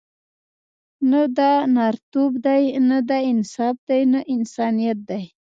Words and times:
نه 1.11 1.21
دا 1.37 1.51
نرتوب 1.75 2.31
دی، 2.45 2.63
نه 2.89 2.97
دا 3.09 3.17
انصاف 3.31 3.75
دی، 3.89 4.01
نه 4.13 4.19
انسانیت 4.35 4.99
دی. 5.09 5.23